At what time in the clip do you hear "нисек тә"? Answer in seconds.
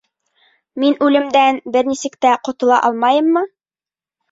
1.91-2.33